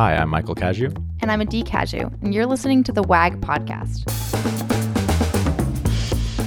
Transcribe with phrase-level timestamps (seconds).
[0.00, 0.96] Hi, I'm Michael Cazayoux.
[1.20, 4.06] And I'm Adee Cazayoux, and you're listening to the WAG podcast.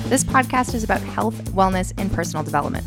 [0.09, 2.83] This podcast is about health, wellness, and personal development.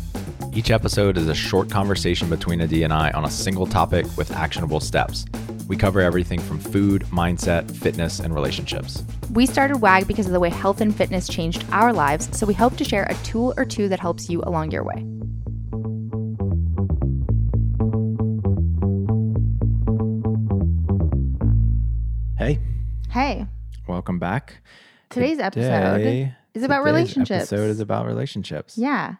[0.51, 4.29] Each episode is a short conversation between Adee and I on a single topic with
[4.33, 5.23] actionable steps.
[5.69, 9.05] We cover everything from food, mindset, fitness, and relationships.
[9.31, 12.53] We started WAG because of the way health and fitness changed our lives, so we
[12.53, 15.05] hope to share a tool or two that helps you along your way.
[23.17, 23.47] Hey,
[23.87, 24.61] welcome back.
[25.09, 27.51] today's episode is about relationships.
[27.51, 28.77] Episode is about relationships.
[28.77, 29.15] Yeah.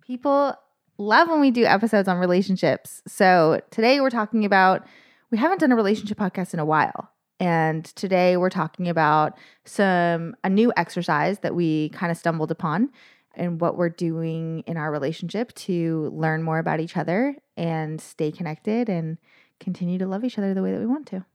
[0.00, 0.54] People
[0.96, 3.02] love when we do episodes on relationships.
[3.06, 4.86] So today we're talking about,
[5.30, 7.10] we haven't done a relationship podcast in a while.
[7.38, 12.88] And today we're talking about some, a new exercise that we kind of stumbled upon
[13.34, 18.32] and what we're doing in our relationship to learn more about each other and stay
[18.32, 19.18] connected and
[19.60, 21.26] continue to love each other the way that we want to.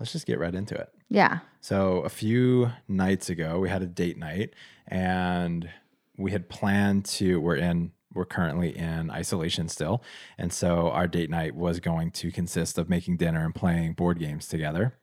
[0.00, 0.92] Let's just get right into it.
[1.10, 1.40] Yeah.
[1.60, 4.54] So a few nights ago, we had a date night,
[4.86, 5.68] and
[6.16, 7.40] we had planned to.
[7.40, 7.92] We're in.
[8.12, 10.02] We're currently in isolation still,
[10.36, 14.18] and so our date night was going to consist of making dinner and playing board
[14.18, 14.94] games together.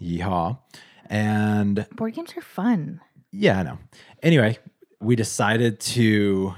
[0.00, 0.58] Yeehaw!
[1.06, 3.00] And Board games are fun.
[3.30, 3.78] yeah, I know.
[4.22, 4.58] Anyway,
[5.00, 6.54] we decided to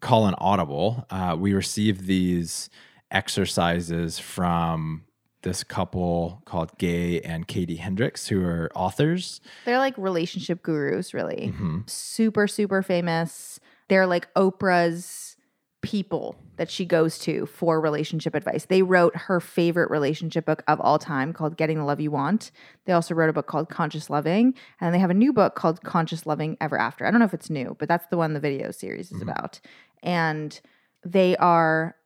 [0.00, 1.04] call an audible.
[1.10, 2.70] Uh, we received these
[3.10, 5.04] exercises from
[5.42, 9.40] this couple called Gay and Katie Hendricks, who are authors.
[9.64, 11.52] They're like relationship gurus, really.
[11.56, 11.88] Mhm.
[11.90, 13.60] Super, super famous.
[13.88, 15.36] They're like Oprah's
[15.82, 18.66] people that she goes to for relationship advice.
[18.66, 22.52] They wrote her favorite relationship book of all time called Getting the Love You Want.
[22.84, 25.82] They also wrote a book called Conscious Loving, and they have a new book called
[25.82, 27.04] Conscious Loving Ever After.
[27.04, 29.22] I don't know if it's new, but that's the one the video series is Mhm.
[29.22, 29.58] about.
[30.04, 30.60] And
[31.04, 31.96] they are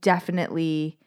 [0.00, 0.98] definitely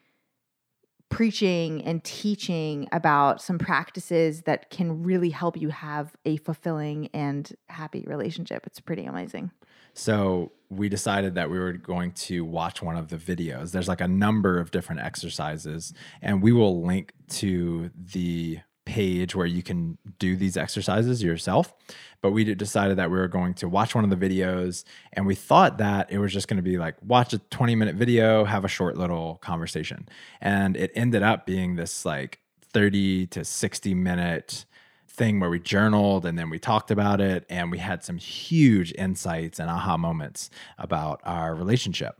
[1.10, 7.52] preaching and teaching about some practices that can really help you have a fulfilling and
[7.68, 8.66] happy relationship.
[8.68, 9.52] It's pretty amazing.
[9.94, 13.72] So we decided that we were going to watch one of the videos.
[13.72, 19.46] There's like a number of different exercises, and we will link to the page where
[19.46, 21.74] you can do these exercises yourself.
[22.22, 24.84] But we decided that we were going to watch one of the videos,
[25.14, 27.96] and we thought that it was just going to be like watch a 20 minute
[27.96, 30.10] video, have a short little conversation.
[30.42, 32.40] And it ended up being this like
[32.74, 34.66] 30 to 60 minute
[35.08, 38.94] thing where we journaled and then we talked about it and we had some huge
[38.94, 42.18] insights and aha moments about our relationship.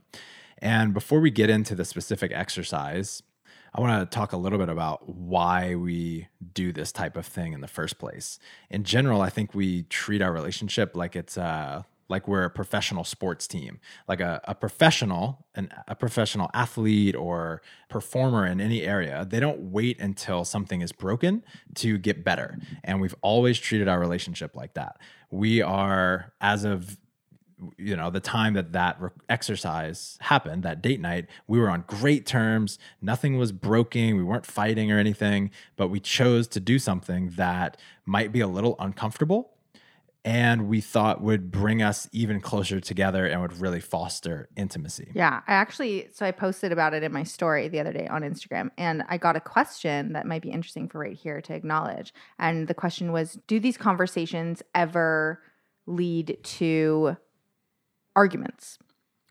[0.58, 3.22] And before we get into the specific exercise,
[3.74, 7.52] I want to talk a little bit about why we do this type of thing
[7.52, 8.38] in the first place.
[8.68, 13.04] In general, I think we treat our relationship like it's uh like we're a professional
[13.04, 19.24] sports team, like a, a professional, an, a professional athlete or performer in any area.
[19.30, 21.44] They don't wait until something is broken
[21.76, 22.58] to get better.
[22.82, 24.96] And we've always treated our relationship like that.
[25.30, 26.98] We are, as of
[27.76, 32.26] you know the time that that exercise happened that date night we were on great
[32.26, 32.78] terms.
[33.00, 34.16] Nothing was broken.
[34.16, 37.76] We weren't fighting or anything but we chose to do something that
[38.06, 39.52] might be a little uncomfortable
[40.24, 45.10] and we thought would bring us even closer together and would really foster intimacy.
[45.14, 48.22] Yeah, I actually, so I posted about it in my story the other day on
[48.22, 52.12] Instagram, and I got a question that might be interesting for right here to acknowledge.
[52.38, 55.40] And the question was Do these conversations ever
[55.86, 57.16] lead to
[58.16, 58.78] arguments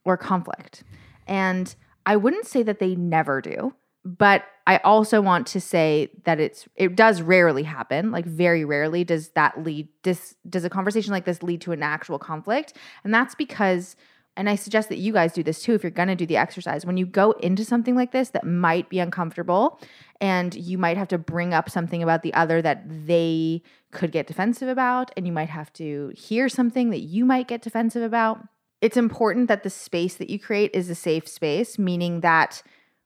[0.06, 0.84] or conflict?
[1.28, 1.74] And
[2.06, 3.74] I wouldn't say that they never do,
[4.04, 8.12] but I also want to say that it's it does rarely happen.
[8.12, 11.84] Like very rarely does that lead this does a conversation like this lead to an
[11.84, 12.74] actual conflict.
[13.04, 13.96] And that's because
[14.38, 16.38] and I suggest that you guys do this too if you're going to do the
[16.38, 16.86] exercise.
[16.86, 19.82] When you go into something like this that might be uncomfortable
[20.22, 24.28] and you might have to bring up something about the other that they could get
[24.28, 28.40] defensive about and you might have to hear something that you might get defensive about.
[28.82, 32.64] It's important that the space that you create is a safe space, meaning that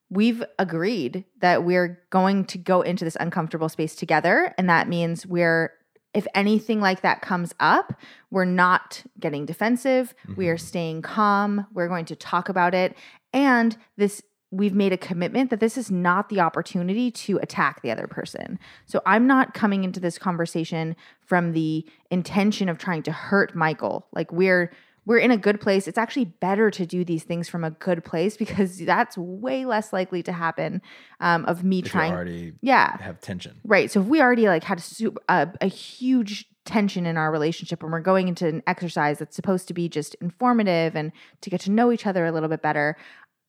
[0.10, 4.54] we've agreed that we're going to go into this uncomfortable space together.
[4.58, 5.74] And that means we're,
[6.14, 8.00] if anything like that comes up,
[8.30, 10.14] we're not getting defensive.
[10.36, 10.66] We are mm-hmm.
[10.66, 11.66] staying calm.
[11.74, 12.96] We're going to talk about it.
[13.32, 14.22] And this,
[14.52, 18.60] we've made a commitment that this is not the opportunity to attack the other person.
[18.86, 20.96] So I'm not coming into this conversation
[21.26, 24.06] from the intention of trying to hurt Michael.
[24.14, 24.72] Like we're,
[25.06, 25.88] we're in a good place.
[25.88, 29.94] It's actually better to do these things from a good place because that's way less
[29.94, 30.82] likely to happen.
[31.20, 33.90] Um, of me if trying, already yeah, have tension right.
[33.92, 34.84] So if we already like had
[35.30, 39.68] a, a huge tension in our relationship and we're going into an exercise that's supposed
[39.68, 41.12] to be just informative and
[41.42, 42.96] to get to know each other a little bit better,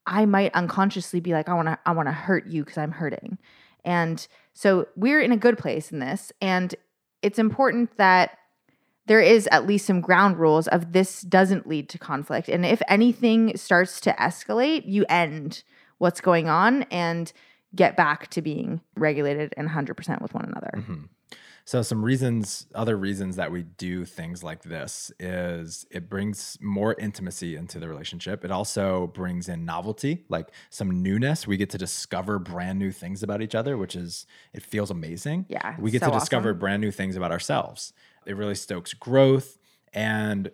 [0.07, 2.91] I might unconsciously be like, I want to, I want to hurt you because I'm
[2.93, 3.39] hurting.
[3.85, 6.33] And so we're in a good place in this.
[6.41, 6.75] And
[7.23, 8.39] it's important that
[9.07, 12.49] there is at least some ground rules of this doesn't lead to conflict.
[12.49, 15.63] And if anything starts to escalate, you end
[15.99, 17.33] what's going on and
[17.75, 20.71] get back to being regulated and 100% with one another.
[20.77, 21.05] Mm-hmm.
[21.67, 26.95] So, some reasons, other reasons that we do things like this is it brings more
[26.99, 28.45] intimacy into the relationship.
[28.45, 31.47] It also brings in novelty, like some newness.
[31.47, 35.47] We get to discover brand new things about each other, which is, it feels amazing.
[35.49, 35.75] Yeah.
[35.79, 36.59] We get so to discover awesome.
[36.59, 37.95] brand new things about ourselves.
[38.27, 39.59] It really stokes growth.
[39.93, 40.51] And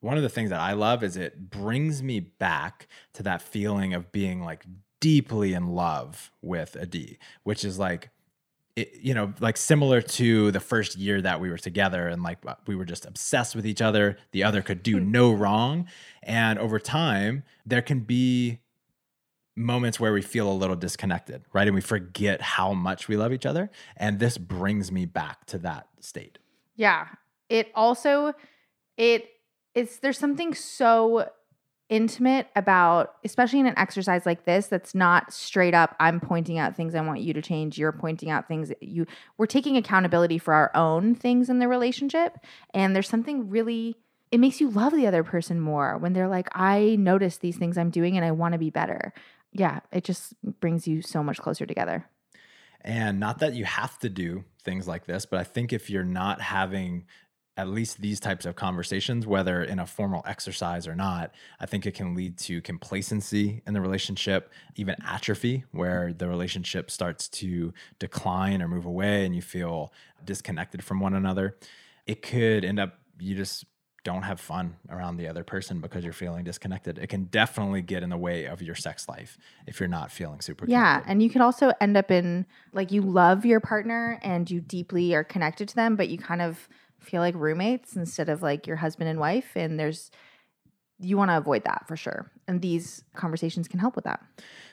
[0.00, 3.94] one of the things that I love is it brings me back to that feeling
[3.94, 4.64] of being like
[5.00, 8.10] deeply in love with Adee, which is like,
[8.74, 12.38] it, you know, like similar to the first year that we were together and like
[12.46, 14.16] uh, we were just obsessed with each other.
[14.32, 15.10] The other could do hmm.
[15.10, 15.86] no wrong.
[16.22, 18.60] And over time, there can be
[19.54, 21.66] moments where we feel a little disconnected, right?
[21.66, 23.70] And we forget how much we love each other.
[23.96, 26.38] And this brings me back to that state.
[26.76, 27.08] Yeah.
[27.48, 28.34] It also
[28.96, 29.28] it
[29.74, 31.28] it's there's something so
[31.88, 36.74] intimate about especially in an exercise like this that's not straight up I'm pointing out
[36.74, 40.54] things I want you to change, you're pointing out things you we're taking accountability for
[40.54, 42.38] our own things in the relationship
[42.72, 43.96] and there's something really
[44.30, 47.76] it makes you love the other person more when they're like I notice these things
[47.76, 49.12] I'm doing and I want to be better.
[49.52, 52.06] Yeah, it just brings you so much closer together.
[52.82, 56.04] And not that you have to do things like this, but I think if you're
[56.04, 57.06] not having
[57.56, 61.84] at least these types of conversations, whether in a formal exercise or not, I think
[61.84, 67.74] it can lead to complacency in the relationship, even atrophy, where the relationship starts to
[67.98, 69.92] decline or move away and you feel
[70.24, 71.58] disconnected from one another.
[72.06, 73.66] It could end up, you just
[74.04, 76.98] don't have fun around the other person because you're feeling disconnected.
[76.98, 80.40] It can definitely get in the way of your sex life if you're not feeling
[80.40, 81.10] super Yeah, connected.
[81.10, 85.14] and you could also end up in like you love your partner and you deeply
[85.14, 86.68] are connected to them, but you kind of
[87.00, 90.10] feel like roommates instead of like your husband and wife and there's
[91.04, 92.30] you want to avoid that for sure.
[92.46, 94.20] And these conversations can help with that.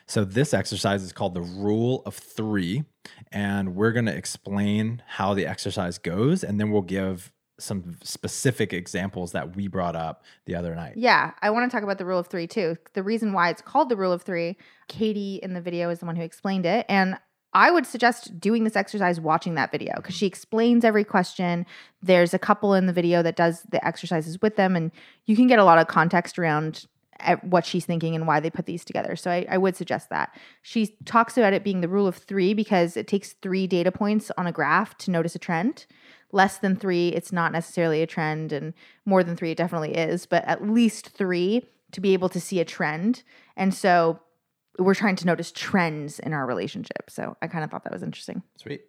[0.06, 2.84] So, this exercise is called the rule of three.
[3.32, 6.44] And we're going to explain how the exercise goes.
[6.44, 10.94] And then we'll give some specific examples that we brought up the other night.
[10.96, 12.76] Yeah, I want to talk about the rule of 3 too.
[12.94, 14.56] The reason why it's called the rule of 3,
[14.88, 17.18] Katie in the video is the one who explained it and
[17.52, 21.66] I would suggest doing this exercise watching that video because she explains every question.
[22.00, 24.92] There's a couple in the video that does the exercises with them, and
[25.26, 26.86] you can get a lot of context around
[27.42, 29.16] what she's thinking and why they put these together.
[29.16, 30.34] So I, I would suggest that.
[30.62, 34.30] She talks about it being the rule of three because it takes three data points
[34.38, 35.86] on a graph to notice a trend.
[36.32, 38.74] Less than three, it's not necessarily a trend, and
[39.04, 42.60] more than three, it definitely is, but at least three to be able to see
[42.60, 43.22] a trend.
[43.56, 44.20] And so
[44.78, 47.10] we're trying to notice trends in our relationship.
[47.10, 48.42] So I kind of thought that was interesting.
[48.56, 48.82] Sweet.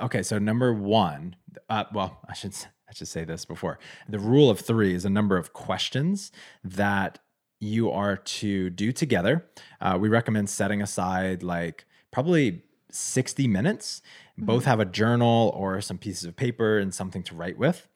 [0.00, 1.36] Okay, so number one,
[1.68, 2.54] uh, well, I should
[2.88, 3.78] I should say this before.
[4.08, 6.30] The rule of three is a number of questions
[6.62, 7.18] that
[7.58, 9.46] you are to do together.
[9.80, 12.62] Uh, we recommend setting aside like probably
[12.94, 14.02] 60 minutes.
[14.38, 14.70] Both mm-hmm.
[14.70, 17.88] have a journal or some pieces of paper and something to write with.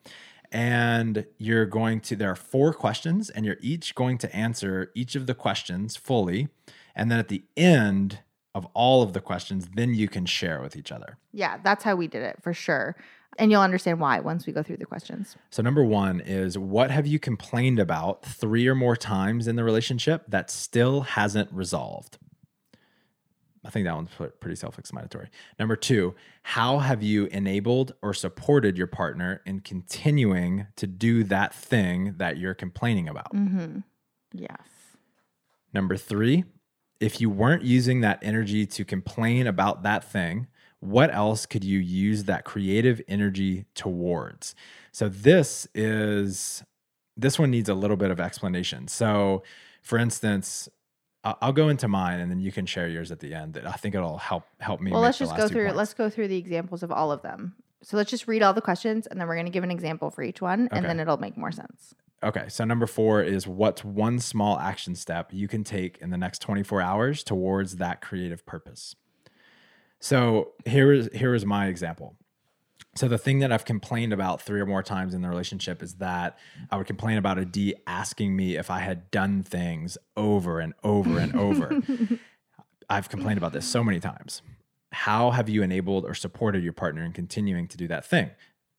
[0.51, 5.15] And you're going to, there are four questions, and you're each going to answer each
[5.15, 6.47] of the questions fully.
[6.95, 8.19] And then at the end
[8.55, 11.17] of all of the questions, then you can share with each other.
[11.31, 12.95] Yeah, that's how we did it for sure.
[13.37, 15.35] And you'll understand why once we go through the questions.
[15.51, 19.63] So, number one is what have you complained about three or more times in the
[19.63, 22.17] relationship that still hasn't resolved?
[23.67, 24.09] I think that one's
[24.39, 25.29] pretty self explanatory.
[25.59, 31.53] Number two, how have you enabled or supported your partner in continuing to do that
[31.53, 33.33] thing that you're complaining about?
[33.35, 33.79] Mm-hmm.
[34.31, 34.61] Yes.
[35.73, 36.45] Number three,
[37.01, 40.47] if you weren't using that energy to complain about that thing,
[40.79, 44.55] what else could you use that creative energy towards?
[44.93, 46.63] So this is
[47.17, 48.87] this one needs a little bit of explanation.
[48.87, 49.43] So,
[49.81, 50.69] for instance,
[51.23, 53.61] I'll go into mine and then you can share yours at the end.
[53.65, 54.91] I think it'll help help me.
[54.91, 55.65] Well, let's just go through.
[55.65, 55.77] points.
[55.77, 57.55] Let's go through the examples of all of them.
[57.83, 60.09] So let's just read all the questions, and then we're going to give an example
[60.09, 61.93] for each one, and then it'll make more sense.
[62.23, 66.17] Okay, so number four is what's one small action step you can take in the
[66.17, 68.95] next 24 hours towards that creative purpose?
[69.99, 72.15] So here is here is my example.
[72.97, 75.95] So the thing that I've complained about three or more times in the relationship is
[75.95, 76.37] that
[76.71, 81.19] I would complain about Adee asking me if I had done things over and over
[81.19, 81.79] and over.
[82.89, 84.41] I've complained about this so many times.
[84.91, 88.31] How have you enabled or supported your partner in continuing to do that thing?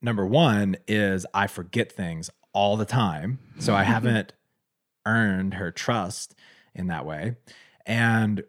[0.03, 3.39] Number one is I forget things all the time.
[3.61, 4.33] So I haven't
[5.07, 6.35] earned her trust
[6.75, 7.37] in that way.
[7.87, 8.43] And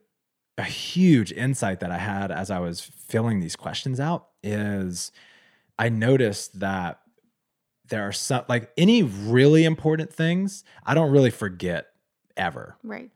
[0.57, 5.11] a huge insight that I had as I was filling these questions out is
[5.79, 6.99] I noticed that
[7.87, 11.87] there are some like any really important things I don't really forget
[12.37, 12.77] ever.
[12.83, 13.09] Right.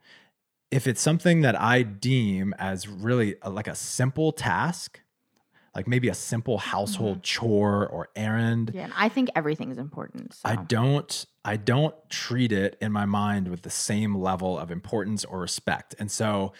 [0.70, 5.00] If it's something that I deem as really a, like a simple task,
[5.76, 7.22] like maybe a simple household mm-hmm.
[7.22, 8.84] chore or errand, Yeah.
[8.84, 10.34] And I think everything is important.
[10.34, 10.40] So.
[10.44, 15.24] I don't I don't treat it in my mind with the same level of importance
[15.24, 15.94] or respect.
[15.98, 16.54] And so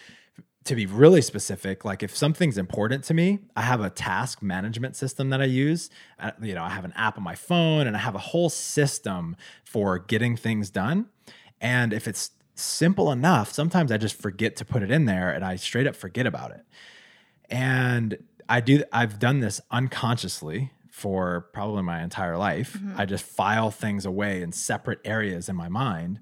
[0.65, 4.95] to be really specific, like if something's important to me, I have a task management
[4.95, 5.91] system that I use.
[6.19, 8.49] Uh, you know, I have an app on my phone and I have a whole
[8.49, 11.05] system for getting things done.
[11.61, 15.45] And if it's simple enough, sometimes I just forget to put it in there and
[15.45, 16.65] I straight up forget about it.
[17.47, 18.17] And
[18.49, 22.77] I do I've done this unconsciously for probably my entire life.
[22.97, 26.21] I just file things away in separate areas in my mind.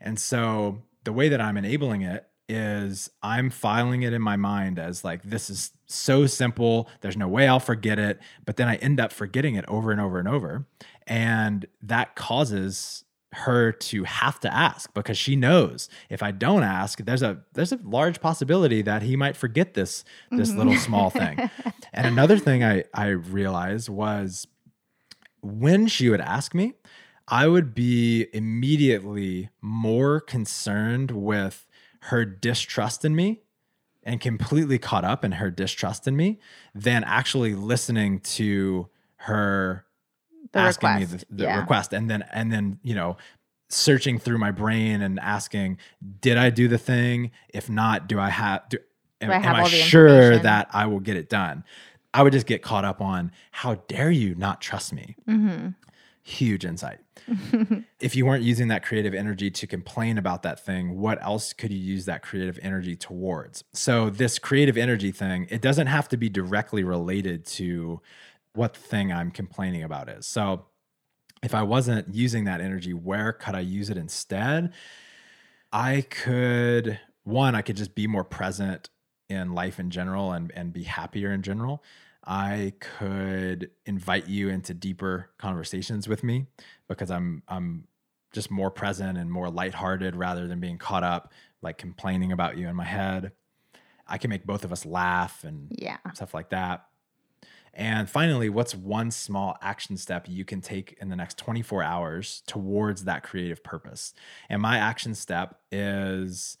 [0.00, 4.78] And so the way that I'm enabling it is I'm filing it in my mind
[4.78, 8.76] as like this is so simple, there's no way I'll forget it, but then I
[8.76, 10.66] end up forgetting it over and over and over.
[11.06, 17.00] And that causes her to have to ask because she knows if I don't ask,
[17.00, 20.58] there's a there's a large possibility that he might forget this this mm-hmm.
[20.58, 21.50] little small thing.
[21.96, 24.48] And another thing I I realized was
[25.42, 26.74] when she would ask me,
[27.28, 31.66] I would be immediately more concerned with
[32.08, 33.40] her distrust in me
[34.02, 36.38] and completely caught up in her distrust in me
[36.74, 39.86] than actually listening to her
[40.52, 41.60] The asking me the, the yeah.
[41.60, 43.16] request and then and then you know
[43.70, 45.78] searching through my brain and asking
[46.20, 47.30] did i do the thing?
[47.48, 48.78] If not do i have do,
[49.22, 51.64] am, I am have I all the sure that i will get it done?
[52.12, 55.16] I would just get caught up on how dare you not trust me?
[55.26, 55.68] Mm-hmm.
[56.24, 57.00] Huge insight
[58.00, 61.70] if you weren't using that creative energy to complain about that thing, what else could
[61.70, 63.64] you use that creative energy towards?
[63.72, 68.00] So, this creative energy thing, it doesn't have to be directly related to
[68.54, 70.26] what the thing I'm complaining about is.
[70.26, 70.66] So,
[71.42, 74.72] if I wasn't using that energy, where could I use it instead?
[75.72, 78.90] I could, one, I could just be more present
[79.28, 81.82] in life in general and, and be happier in general.
[82.26, 86.46] I could invite you into deeper conversations with me
[86.88, 87.86] because I'm I'm
[88.32, 92.68] just more present and more lighthearted rather than being caught up like complaining about you
[92.68, 93.32] in my head.
[94.06, 95.98] I can make both of us laugh and Yeah.
[96.14, 96.86] stuff like that.
[97.72, 102.42] And finally, what's one small action step you can take in the next 24 hours
[102.46, 104.14] towards that creative purpose?
[104.48, 106.56] And my action step is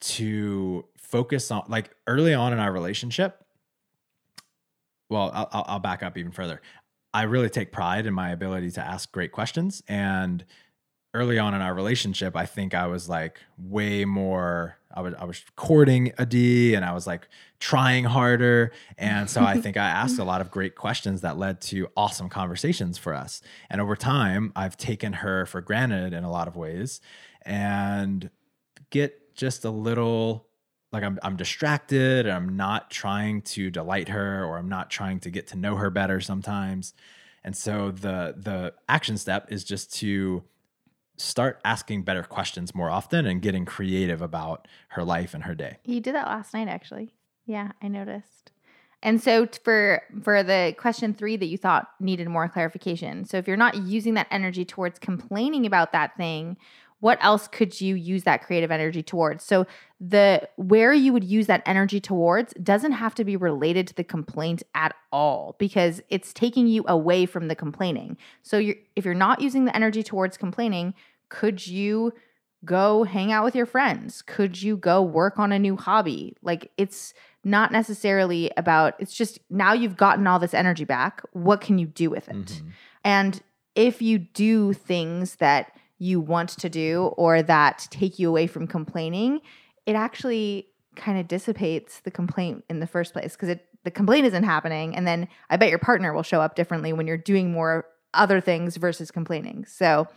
[0.00, 3.44] to focus on, like early on in our relationship.
[5.08, 6.60] Well, I'll, I'll back up even further.
[7.14, 9.82] I really take pride in my ability to ask great questions.
[9.88, 10.44] And
[11.14, 14.78] early on in our relationship, I think I was like way more.
[14.92, 17.28] I was I was courting Adee, and I was like
[17.60, 21.60] trying harder, and so I think I asked a lot of great questions that led
[21.62, 23.42] to awesome conversations for us.
[23.68, 27.00] And over time, I've taken her for granted in a lot of ways,
[27.42, 28.30] and
[28.90, 30.47] get just a little
[30.92, 35.20] like I'm I'm distracted and I'm not trying to delight her or I'm not trying
[35.20, 36.94] to get to know her better sometimes.
[37.44, 40.44] And so the the action step is just to
[41.16, 45.78] start asking better questions more often and getting creative about her life and her day.
[45.84, 47.14] You did that last night, actually.
[47.44, 48.52] Yeah, I noticed.
[49.02, 53.24] And so for for the question three that you thought needed more clarification.
[53.24, 56.56] So if you're not using that energy towards complaining about that thing,
[57.00, 59.44] what else could you use that creative energy towards?
[59.44, 59.66] So
[60.00, 64.04] the where you would use that energy towards doesn't have to be related to the
[64.04, 68.16] complaint at all because it's taking you away from the complaining.
[68.42, 70.94] So you're if you're not using the energy towards complaining,
[71.28, 72.12] could you
[72.64, 74.22] go hang out with your friends?
[74.22, 76.36] Could you go work on a new hobby?
[76.42, 77.14] Like it's
[77.44, 81.22] not necessarily about it's just now you've gotten all this energy back.
[81.32, 82.46] What can you do with it?
[82.46, 82.72] Mhm.
[83.04, 83.42] And
[83.76, 88.66] if you do things that you want to do or that take you away from
[88.66, 89.40] complaining,
[89.86, 94.26] it actually kind of dissipates the complaint in the first place because it the complaint
[94.26, 97.52] isn't happening and then I bet your partner will show up differently when you're doing
[97.52, 99.64] more other things versus complaining.
[99.66, 100.08] So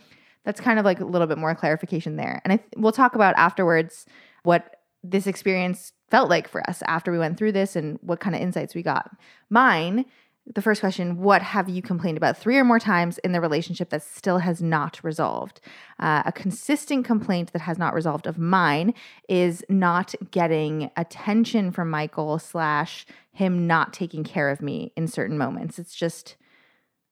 [0.44, 2.42] that's kind of like a little bit more clarification there.
[2.44, 4.06] And I th- we'll talk about afterwards
[4.44, 8.36] what this experience felt like for us after we went through this and what kind
[8.36, 9.12] of insights we got.
[9.50, 10.06] Mine,
[10.48, 13.90] the first question, what have you complained about three or more times in the relationship
[13.92, 15.62] that still has not resolved?
[16.00, 18.94] Uh, a consistent complaint that has not resolved of mine
[19.30, 25.38] is not getting attention from Michael slash him not taking care of me in certain
[25.38, 25.78] moments.
[25.78, 26.36] It's just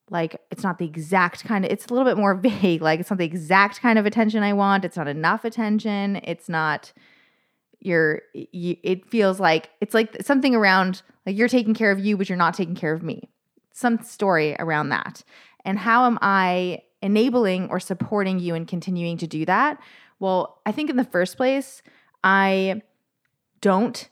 [0.09, 3.12] like it's not the exact kind of it's a little bit more vague like it's
[3.12, 6.91] not the exact kind of attention i want it's not enough attention it's not
[7.79, 12.17] you're you, it feels like it's like something around like you're taking care of you
[12.17, 13.29] but you're not taking care of me.
[13.74, 15.24] Some story around that.
[15.65, 19.79] And how am i enabling or supporting you and continuing to do that?
[20.19, 21.81] Well i think in the first place
[22.24, 22.81] i
[23.62, 24.09] don't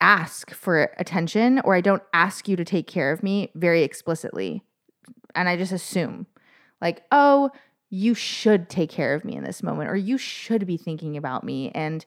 [0.00, 4.62] ask for attention or i don't ask you to take care of me very explicitly.
[5.34, 6.26] And i just assume
[6.80, 7.50] like oh
[7.90, 11.44] you should take care of me in this moment or you should be thinking about
[11.44, 11.70] me.
[11.74, 12.04] And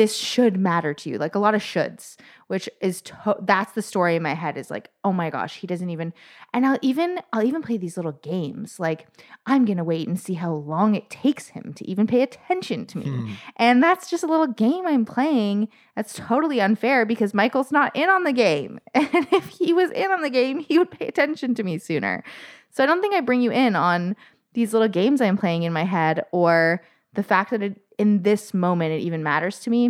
[0.00, 2.16] this should matter to you like a lot of shoulds
[2.46, 5.66] which is to- that's the story in my head is like oh my gosh he
[5.66, 6.10] doesn't even
[6.54, 9.06] and i'll even i'll even play these little games like
[9.44, 12.96] i'm gonna wait and see how long it takes him to even pay attention to
[12.96, 13.04] me.
[13.04, 13.32] Hmm.
[13.56, 18.08] and that's just a little game i'm playing that's totally unfair because michael's not in
[18.08, 18.80] on the game.
[18.94, 22.24] And if he was in on the game he would pay attention to me sooner.
[22.70, 24.16] So i don't think i bring you in on
[24.54, 28.54] these little games i'm playing in my head or the fact that it, in this
[28.54, 29.82] moment it even matters to me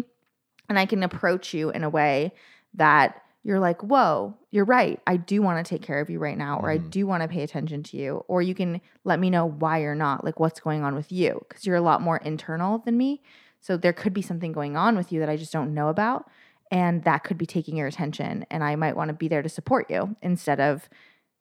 [0.68, 2.32] and i can approach you in a way
[2.74, 6.36] that you're like whoa you're right i do want to take care of you right
[6.46, 6.90] now or i Mhm.
[6.90, 9.94] do want to pay attention to you or you can let me know why you're
[9.94, 13.22] not like what's going on with you because you're a lot more internal than me
[13.60, 16.28] so there could be something going on with you that i just don't know about
[16.72, 19.48] and that could be taking your attention and i might want to be there to
[19.48, 20.88] support you instead of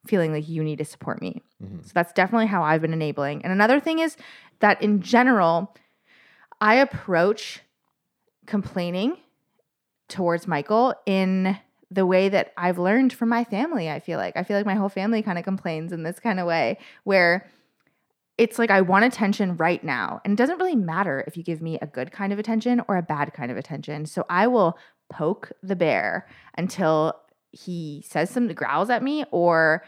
[0.06, 1.84] feeling like you need to support me Mhm.
[1.84, 3.42] so that's definitely how I've been enabling.
[3.44, 4.16] And another thing is
[4.60, 5.74] that in general,
[6.60, 7.60] I approach
[8.46, 9.16] complaining
[10.08, 11.58] towards Michael in
[11.90, 13.90] the way that I've learned from my family.
[13.90, 16.38] I feel like I feel like my whole family kind of complains in this kind
[16.38, 17.48] of way where
[18.38, 20.20] it's like I want attention right now.
[20.24, 22.96] And it doesn't really matter if you give me a good kind of attention or
[22.96, 24.06] a bad kind of attention.
[24.06, 24.78] So I will
[25.10, 26.26] poke the bear
[26.56, 27.20] until
[27.52, 29.82] he says something, growls at me, or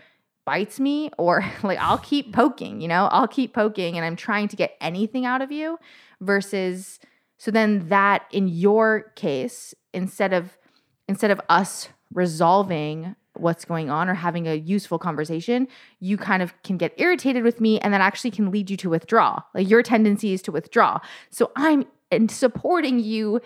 [0.44, 4.48] bites me, or like I'll keep poking, you know, I'll keep poking and I'm trying
[4.48, 5.78] to get anything out of you
[6.20, 6.98] versus
[7.38, 10.56] so then that in your case, instead of
[11.08, 15.66] instead of us resolving what's going on or having a useful conversation,
[16.00, 18.90] you kind of can get irritated with me and that actually can lead you to
[18.90, 19.40] withdraw.
[19.54, 21.00] Like your tendency is to withdraw.
[21.30, 23.40] So I'm in supporting you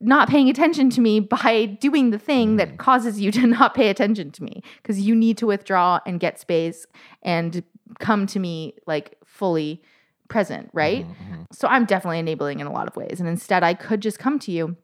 [0.00, 3.88] not paying attention to me by doing the thing that causes you to not pay
[3.88, 6.86] attention to me because you need to withdraw and get space
[7.22, 7.62] and
[8.00, 9.82] come to me like fully
[10.28, 11.06] present, right?
[11.06, 11.46] Mhm.
[11.52, 13.20] So I'm definitely enabling in a lot of ways.
[13.20, 14.76] And instead, I could just come to you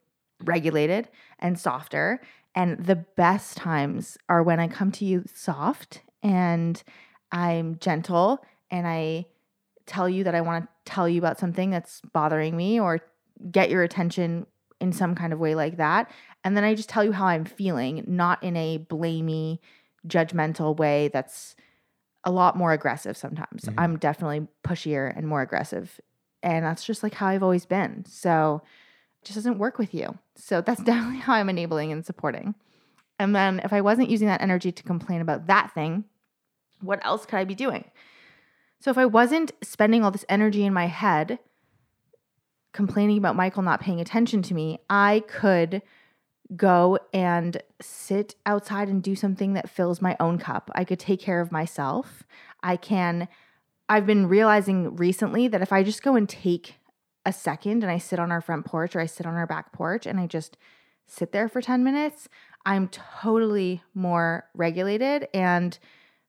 [0.44, 2.20] regulated and softer.
[2.54, 6.82] And the best times are when I come to you soft and
[7.32, 9.26] I'm gentle and I
[9.86, 13.00] tell you that I want to tell you about something that's bothering me or
[13.50, 14.46] get your attention
[14.80, 16.10] in some kind of way like that.
[16.44, 19.58] And then I just tell you how I'm feeling, not in a blamey,
[20.06, 21.54] judgmental way that's
[22.24, 23.64] a lot more aggressive sometimes.
[23.64, 23.74] Mhm.
[23.78, 26.00] I'm definitely pushier and more aggressive.
[26.42, 28.04] And that's just like how I've always been.
[28.06, 28.62] So
[29.22, 30.18] it just doesn't work with you.
[30.36, 32.54] So that's definitely how I'm enabling and supporting.
[33.18, 36.04] And then if I wasn't using that energy to complain about that thing,
[36.80, 37.90] what else could I be doing?
[38.80, 41.38] So if I wasn't spending all this energy in my head
[42.72, 45.82] complaining about Michael not paying attention to me, I could
[46.56, 50.70] go and sit outside and do something that fills my own cup.
[50.74, 52.24] I could take care of myself.
[52.62, 53.28] I can
[53.88, 56.76] I've been realizing recently that if I just go and take
[57.26, 59.72] a second and I sit on our front porch or I sit on our back
[59.72, 60.56] porch and I just
[61.06, 62.28] sit there for 10 minutes,
[62.64, 65.76] I'm totally more regulated and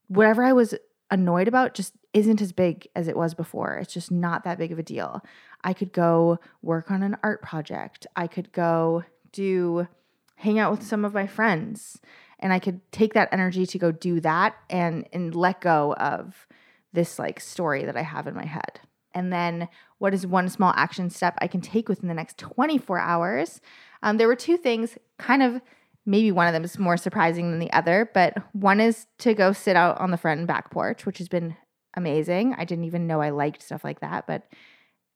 [0.07, 0.73] whatever I was
[1.11, 3.77] annoyed about just isn't as big as it was before.
[3.77, 5.21] It's just not that big of a deal.
[5.63, 8.05] I could go work on an art project.
[8.15, 9.87] I could go do
[10.35, 12.01] hang out with some of my friends
[12.39, 16.47] and I could take that energy to go do that and and let go of
[16.93, 18.81] this like story that I have in my head.
[19.13, 19.69] And then
[19.99, 23.61] what is one small action step I can take within the next 24 hours?
[24.03, 25.61] Um, there were two things, kind of
[26.05, 29.53] maybe one of them is more surprising than the other, but one is to go
[29.53, 31.55] sit out on the front and back porch, which has been
[31.95, 32.55] amazing.
[32.57, 34.43] I didn't even know I liked stuff like that, but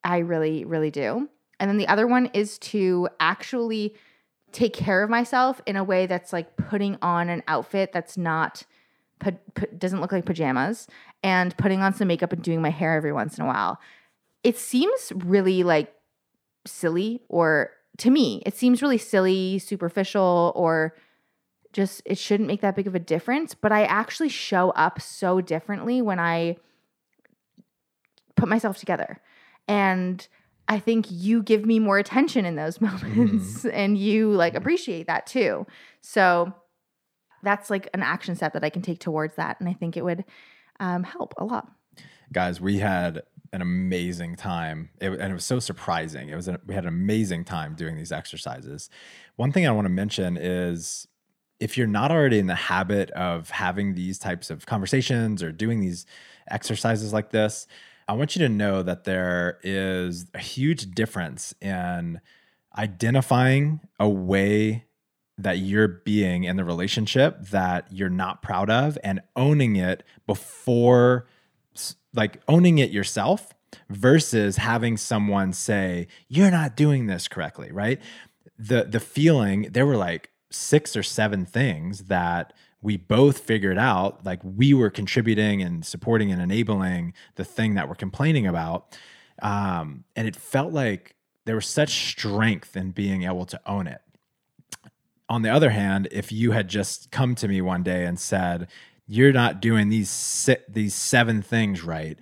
[0.04, 1.28] I really, really do.
[1.58, 3.94] And then the other one is to actually
[4.52, 8.64] take care of myself in a way that's like putting on an outfit that's not
[9.78, 10.86] doesn't look like pajamas
[11.22, 13.80] and putting on some makeup and doing my hair every once in a while.
[14.44, 15.92] It seems really like
[16.66, 20.94] silly or to me, it seems really silly, superficial or
[21.72, 25.40] just it shouldn't make that big of a difference, but I actually show up so
[25.40, 26.56] differently when I
[28.36, 29.20] put myself together.
[29.66, 30.26] And
[30.68, 35.26] I think you give me more attention in those moments and you like appreciate that
[35.26, 35.66] too.
[36.00, 36.52] So
[37.42, 39.58] that's like an action step that I can take towards that.
[39.60, 40.24] And I think it would
[40.80, 41.70] um, help a lot.
[42.32, 43.22] Guys, we had
[43.52, 44.90] an amazing time.
[45.00, 46.28] It, and it was so surprising.
[46.28, 48.90] It was a, we had an amazing time doing these exercises.
[49.36, 51.06] One thing I want to mention is
[51.60, 55.80] if you're not already in the habit of having these types of conversations or doing
[55.80, 56.04] these
[56.50, 57.66] exercises like this,
[58.08, 62.20] I want you to know that there is a huge difference in
[62.76, 64.84] identifying a way
[65.38, 71.26] that you're being in the relationship that you're not proud of and owning it before
[72.14, 73.52] like owning it yourself
[73.90, 78.00] versus having someone say you're not doing this correctly right?
[78.58, 84.24] The the feeling there were like six or seven things that we both figured out
[84.24, 88.96] like we were contributing and supporting and enabling the thing that we're complaining about.
[89.42, 94.00] Um, and it felt like there was such strength in being able to own it.
[95.28, 98.68] On the other hand if you had just come to me one day and said
[99.08, 102.18] you're not doing these these seven things right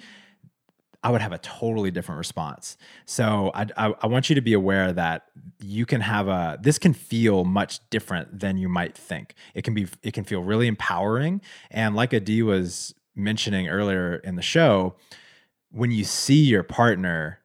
[1.05, 2.79] I would have a totally different response.
[3.05, 5.27] So I, I, I, want you to be aware that
[5.61, 9.35] you can have a this can feel much different than you might think.
[9.55, 14.37] It can be it can feel really empowering, and like Adee was mentioning earlier in
[14.37, 14.97] the show,
[15.71, 17.40] when you see your partner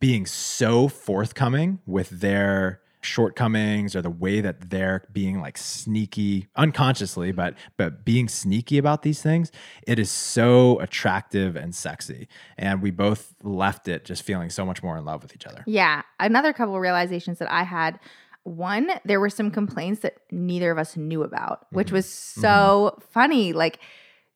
[0.00, 7.32] being so forthcoming with their shortcomings or the way that they're being like sneaky unconsciously
[7.32, 9.50] but but being sneaky about these things
[9.86, 14.82] it is so attractive and sexy and we both left it just feeling so much
[14.82, 17.98] more in love with each other yeah another couple realizations that i had
[18.44, 21.96] one there were some complaints that neither of us knew about which mm-hmm.
[21.96, 23.02] was so mm-hmm.
[23.10, 23.80] funny like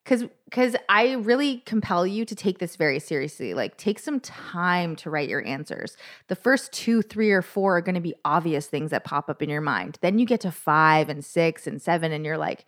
[0.04, 3.52] because because i really compel you to take this very seriously.
[3.54, 5.96] Like take some time to write your answers.
[6.28, 9.42] The first two three or four are going to be obvious things that pop up
[9.42, 9.98] in your mind.
[10.00, 12.66] Then you get to five and six and seven and you're like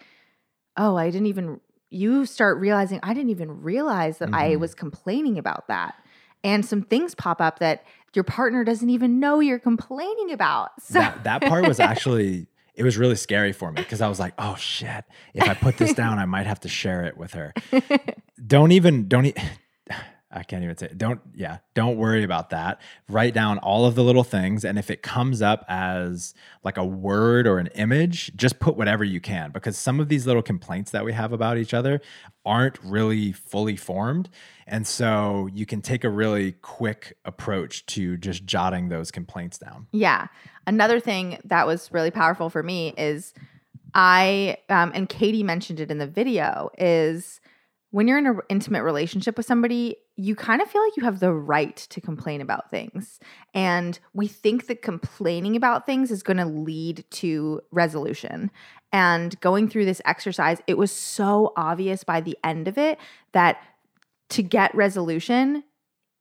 [0.76, 1.60] oh i didn't even
[1.90, 4.52] you start realizing i didn't even realize that mm-hmm.
[4.52, 5.94] i was complaining about that.
[6.44, 10.70] And some things pop up that your partner doesn't even know you're complaining about.
[10.80, 12.46] So that, that part was actually
[12.78, 15.78] it was really scary for me because I was like, oh shit, if I put
[15.78, 17.52] this down, I might have to share it with her.
[18.46, 19.34] don't even, don't, e-
[20.30, 20.96] I can't even say, it.
[20.96, 22.80] don't, yeah, don't worry about that.
[23.08, 24.64] Write down all of the little things.
[24.64, 29.02] And if it comes up as like a word or an image, just put whatever
[29.02, 32.00] you can because some of these little complaints that we have about each other
[32.44, 34.28] aren't really fully formed.
[34.68, 39.88] And so you can take a really quick approach to just jotting those complaints down.
[39.90, 40.28] Yeah.
[40.68, 43.32] Another thing that was really powerful for me is
[43.94, 47.40] I, um, and Katie mentioned it in the video, is
[47.90, 51.20] when you're in an intimate relationship with somebody, you kind of feel like you have
[51.20, 53.18] the right to complain about things.
[53.54, 58.50] And we think that complaining about things is going to lead to resolution.
[58.92, 62.98] And going through this exercise, it was so obvious by the end of it
[63.32, 63.62] that
[64.28, 65.64] to get resolution,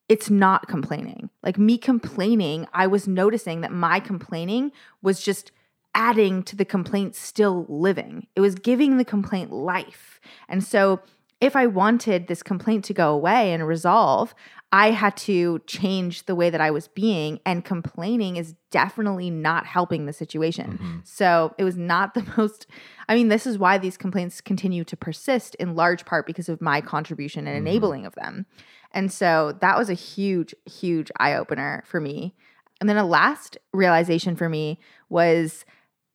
[0.10, 1.30] it's not complaining.
[1.44, 5.52] Like me complaining, I was noticing that my complaining was just
[5.94, 8.28] adding to the complaint still living.
[8.36, 10.20] It was giving the complaint life.
[10.48, 11.02] And so
[11.42, 14.34] if I wanted this complaint to go away and resolve,
[14.72, 19.66] I had to change the way that I was being, and complaining is definitely not
[19.66, 20.74] helping the situation.
[20.74, 20.98] Mm-hmm.
[21.04, 22.68] So it was not the most,
[23.08, 26.60] I mean, this is why these complaints continue to persist in large part because of
[26.60, 27.68] my contribution and mm-hmm.
[27.68, 28.46] enabling of them.
[28.92, 32.36] And so that was a huge, huge eye opener for me.
[32.80, 35.66] And then a last realization for me was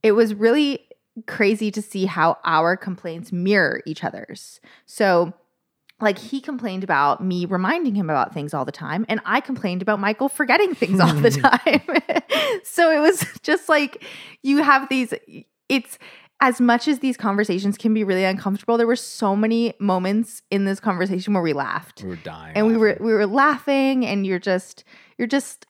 [0.02, 0.86] it was really
[1.26, 4.60] crazy to see how our complaints mirror each other's.
[4.86, 5.34] So
[6.02, 9.80] like he complained about me reminding him about things all the time and i complained
[9.80, 14.04] about michael forgetting things all the time so it was just like
[14.42, 15.14] you have these
[15.68, 15.98] it's
[16.42, 20.66] as much as these conversations can be really uncomfortable there were so many moments in
[20.66, 22.80] this conversation where we laughed we were dying and laughing.
[22.80, 24.84] we were we were laughing and you're just
[25.16, 25.66] you're just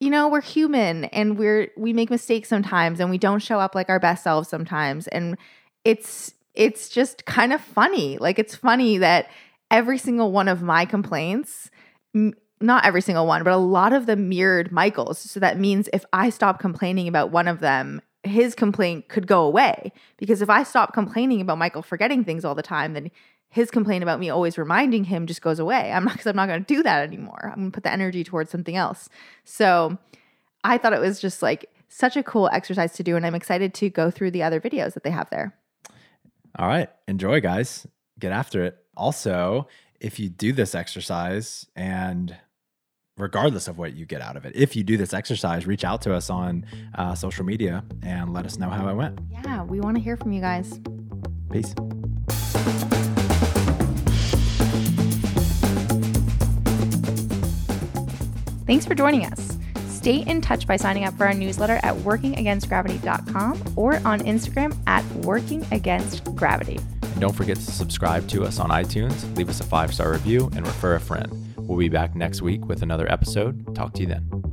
[0.00, 3.74] you know we're human and we're we make mistakes sometimes and we don't show up
[3.74, 5.38] like our best selves sometimes and
[5.84, 9.28] it's it's just kind of funny like it's funny that
[9.70, 11.70] every single one of my complaints,
[12.14, 15.18] m- not every single one, but a lot of them mirrored Michael's.
[15.18, 19.42] So that means if I stop complaining about one of them, his complaint could go
[19.44, 19.92] away.
[20.16, 23.10] Because if I stop complaining about Michael forgetting things all the time, then
[23.48, 25.92] his complaint about me always reminding him just goes away.
[25.92, 27.50] I'm not because I'm not going to do that anymore.
[27.52, 29.08] I'm going to put the energy towards something else.
[29.44, 29.98] So
[30.64, 33.72] I thought it was just like such a cool exercise to do, and I'm excited
[33.74, 35.56] to go through the other videos that they have there.
[36.58, 37.86] All right, enjoy, guys.
[38.18, 38.76] Get after it.
[38.96, 39.68] Also,
[40.00, 42.36] if you do this exercise and
[43.18, 44.54] regardless of what you get out of it.
[44.54, 48.44] If you do this exercise, reach out to us on uh, social media and let
[48.44, 49.18] us know how it went.
[49.30, 50.80] Yeah, we want to hear from you guys.
[51.50, 51.74] Peace.
[58.66, 59.56] Thanks for joining us.
[59.88, 65.04] Stay in touch by signing up for our newsletter at workingagainstgravity.com or on Instagram at
[65.22, 66.80] workingagainstgravity.
[67.02, 70.50] And don't forget to subscribe to us on iTunes, leave us a five star review,
[70.54, 71.45] and refer a friend.
[71.66, 73.74] We'll be back next week with another episode.
[73.74, 74.45] Talk to you then.